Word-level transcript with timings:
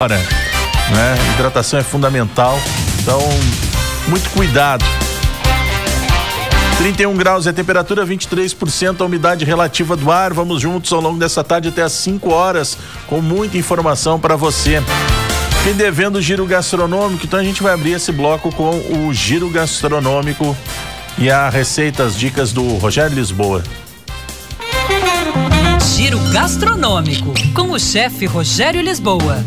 né? 0.00 1.16
Hidratação 1.34 1.80
é 1.80 1.82
fundamental, 1.82 2.56
então 3.02 3.18
muito 4.06 4.30
cuidado. 4.30 4.84
31 6.76 7.16
graus 7.16 7.48
é 7.48 7.50
a 7.50 7.52
temperatura, 7.52 8.06
23% 8.06 9.00
a 9.00 9.04
umidade 9.04 9.44
relativa 9.44 9.96
do 9.96 10.12
ar. 10.12 10.32
Vamos 10.32 10.62
juntos 10.62 10.92
ao 10.92 11.00
longo 11.00 11.18
dessa 11.18 11.42
tarde 11.42 11.70
até 11.70 11.82
às 11.82 11.94
5 11.94 12.30
horas 12.32 12.78
com 13.08 13.20
muita 13.20 13.58
informação 13.58 14.20
para 14.20 14.36
você. 14.36 14.80
Quem 15.64 15.74
devendo 15.74 16.14
o 16.14 16.22
giro 16.22 16.46
gastronômico, 16.46 17.26
então 17.26 17.40
a 17.40 17.42
gente 17.42 17.60
vai 17.60 17.74
abrir 17.74 17.94
esse 17.94 18.12
bloco 18.12 18.54
com 18.54 18.70
o 19.04 19.12
giro 19.12 19.50
gastronômico 19.50 20.56
e 21.18 21.28
a 21.28 21.48
receita, 21.48 22.04
as 22.04 22.16
dicas 22.16 22.52
do 22.52 22.62
Rogério 22.76 23.16
Lisboa. 23.16 23.64
Giro 25.96 26.20
gastronômico 26.30 27.34
com 27.52 27.72
o 27.72 27.80
chefe 27.80 28.26
Rogério 28.26 28.80
Lisboa. 28.80 29.44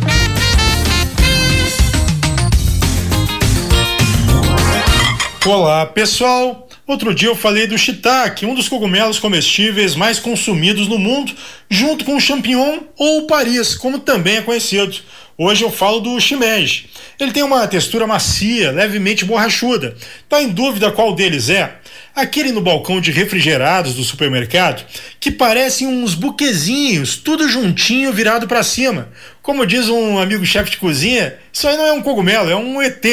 Olá, 5.44 5.88
pessoal. 5.88 6.70
Outro 6.86 7.16
dia 7.16 7.30
eu 7.30 7.36
falei 7.36 7.66
do 7.66 7.76
shiitake, 7.76 8.46
um 8.46 8.54
dos 8.54 8.70
cogumelos 8.70 9.18
comestíveis 9.18 9.96
mais 9.96 10.20
consumidos 10.20 10.88
no 10.88 11.00
mundo, 11.00 11.34
junto 11.68 12.06
com 12.06 12.16
o 12.16 12.22
champignon 12.22 12.82
ou 12.96 13.22
o 13.22 13.28
Paris, 13.28 13.74
como 13.74 13.98
também 13.98 14.38
é 14.38 14.42
conhecido. 14.42 14.96
Hoje 15.36 15.64
eu 15.64 15.72
falo 15.72 16.00
do 16.00 16.20
shimeji. 16.20 16.92
Ele 17.20 17.32
tem 17.32 17.42
uma 17.42 17.68
textura 17.68 18.06
macia, 18.06 18.70
levemente 18.70 19.26
borrachuda. 19.26 19.96
Tá 20.30 20.44
em 20.44 20.50
dúvida 20.50 20.92
qual 20.92 21.16
deles 21.16 21.50
é? 21.50 21.76
Aquele 22.16 22.52
no 22.52 22.62
balcão 22.62 23.02
de 23.02 23.10
refrigerados 23.10 23.96
do 23.96 24.04
supermercado, 24.04 24.86
que 25.20 25.32
parecem 25.32 25.88
uns 25.88 26.14
buquezinhos, 26.14 27.16
tudo 27.16 27.50
juntinho 27.50 28.14
virado 28.14 28.48
para 28.48 28.62
cima. 28.62 29.10
Como 29.42 29.66
diz 29.66 29.90
um 29.90 30.20
amigo 30.20 30.46
chefe 30.46 30.72
de 30.72 30.78
cozinha, 30.78 31.36
isso 31.52 31.68
aí 31.68 31.76
não 31.76 31.88
é 31.88 31.94
um 31.94 32.02
cogumelo, 32.02 32.52
é 32.52 32.56
um 32.56 32.80
ET. 32.80 33.04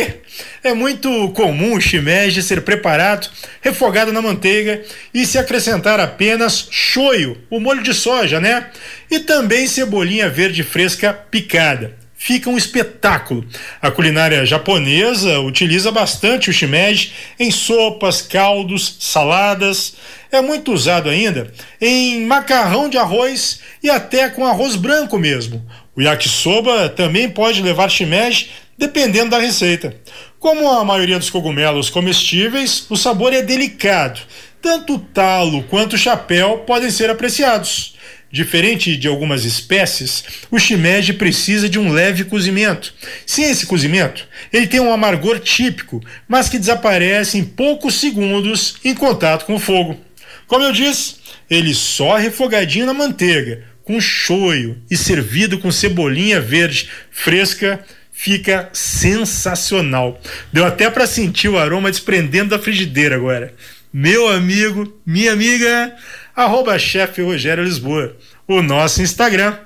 É 0.63 0.75
muito 0.75 1.31
comum 1.31 1.75
o 1.75 1.81
shimeji 1.81 2.43
ser 2.43 2.61
preparado, 2.61 3.31
refogado 3.63 4.13
na 4.13 4.21
manteiga 4.21 4.83
e 5.15 5.25
se 5.25 5.39
acrescentar 5.39 5.99
apenas 5.99 6.69
shoyu, 6.71 7.39
o 7.49 7.59
molho 7.59 7.83
de 7.83 7.95
soja, 7.95 8.39
né? 8.39 8.69
E 9.11 9.21
também 9.21 9.67
cebolinha 9.67 10.29
verde 10.29 10.63
fresca 10.63 11.15
picada 11.15 11.97
fica 12.19 12.51
um 12.51 12.59
espetáculo. 12.59 13.47
A 13.81 13.91
culinária 13.91 14.45
japonesa 14.45 15.39
utiliza 15.39 15.93
bastante 15.93 16.51
o 16.51 16.53
shimeji 16.53 17.13
em 17.39 17.51
sopas, 17.51 18.21
caldos, 18.21 18.97
saladas. 18.99 19.95
É 20.31 20.43
muito 20.43 20.73
usado 20.73 21.09
ainda 21.09 21.51
em 21.81 22.27
macarrão 22.27 22.89
de 22.91 22.99
arroz 22.99 23.61
e 23.83 23.89
até 23.89 24.29
com 24.29 24.45
arroz 24.45 24.75
branco 24.75 25.17
mesmo. 25.17 25.65
O 25.99 26.01
yakisoba 26.01 26.89
também 26.89 27.29
pode 27.29 27.61
levar 27.61 27.89
shimeji 27.89 28.51
dependendo 28.79 29.31
da 29.31 29.41
receita. 29.41 29.97
Como 30.39 30.71
a 30.71 30.85
maioria 30.85 31.19
dos 31.19 31.29
cogumelos 31.29 31.91
comestíveis, 31.91 32.87
o 32.89 32.97
sabor 32.97 33.33
é 33.33 33.43
delicado. 33.43 34.21
Tanto 34.63 34.95
o 34.95 34.99
talo 35.01 35.65
quanto 35.65 35.95
o 35.95 35.99
chapéu 35.99 36.59
podem 36.59 36.89
ser 36.89 37.11
apreciados. 37.11 37.97
Diferente 38.31 38.97
de 38.97 39.09
algumas 39.09 39.45
espécies, 39.45 40.23
o 40.53 40.59
shimeji 40.61 41.15
precisa 41.15 41.69
de 41.69 41.81
um 41.81 41.91
leve 41.91 42.23
cozimento. 42.23 42.95
Sem 43.27 43.51
esse 43.51 43.67
cozimento, 43.67 44.25
ele 44.53 44.69
tem 44.69 44.79
um 44.79 44.93
amargor 44.93 45.41
típico, 45.41 46.01
mas 46.29 46.49
que 46.49 46.61
desaparece 46.61 47.39
em 47.39 47.45
poucos 47.45 47.97
segundos 47.97 48.77
em 48.85 48.95
contato 48.95 49.47
com 49.47 49.57
o 49.57 49.61
fogo. 49.61 49.99
Como 50.47 50.63
eu 50.63 50.71
disse, 50.71 51.17
ele 51.51 51.75
só 51.75 52.17
refogadinho 52.17 52.87
na 52.87 52.95
manteiga, 52.95 53.65
com 53.89 53.99
shoyu 54.03 54.77
e 54.91 54.99
servido 54.99 55.59
com 55.59 55.73
cebolinha 55.73 56.39
verde 56.39 56.91
fresca, 57.11 57.83
fica 58.13 58.69
sensacional. 58.71 60.21
Deu 60.53 60.67
até 60.67 60.91
para 60.91 61.07
sentir 61.07 61.49
o 61.49 61.59
aroma 61.59 61.91
desprendendo 61.91 62.51
da 62.51 62.59
frigideira 62.59 63.17
agora. 63.17 63.55
Meu 63.91 64.29
amigo, 64.29 65.01
minha 65.07 65.33
amiga, 65.33 65.97
arroba 66.37 66.79
chefe 66.79 67.23
Rogério 67.23 67.65
Lisboa, 67.65 68.15
o 68.47 68.61
nosso 68.61 69.01
Instagram. 69.01 69.57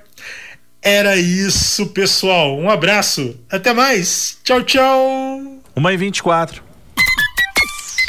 Era 0.81 1.17
isso, 1.17 1.87
pessoal. 1.89 2.57
Um 2.57 2.71
abraço. 2.71 3.37
Até 3.51 3.73
mais. 3.73 4.39
Tchau, 4.45 4.63
tchau. 4.63 5.63
Uma 5.75 5.93
e 5.93 5.97
24. 5.97 6.63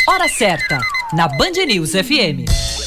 Hora 0.07 0.28
certa, 0.28 0.80
na 1.13 1.28
Band 1.28 1.66
News 1.66 1.91
FM. 1.91 2.82